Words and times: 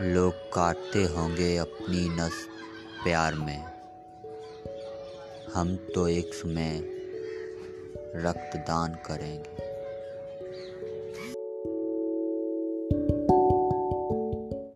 लोग 0.00 0.32
काटते 0.32 1.04
होंगे 1.04 1.56
अपनी 1.56 2.08
नस 2.08 2.32
प्यार 3.04 3.34
में। 3.34 3.64
हम 5.54 5.76
तो 5.94 6.08
एक 6.08 6.34
समय 6.34 6.80
रक्तदान 8.16 8.94
करेंगे। 8.94 9.63